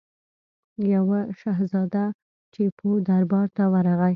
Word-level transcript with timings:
یوه 0.93 1.19
شهزاده 1.39 2.05
ټیپو 2.53 2.89
دربار 3.07 3.47
ته 3.55 3.63
ورغی. 3.73 4.09